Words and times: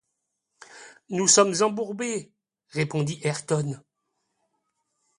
Nous 1.11 1.27
sommes 1.27 1.53
embourbés,» 1.61 2.31
répondit 2.71 3.19
Ayrton. 3.23 3.79